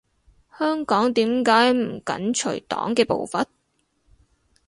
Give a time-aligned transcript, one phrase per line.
[0.57, 3.45] 香港點解唔緊隨黨嘅步伐？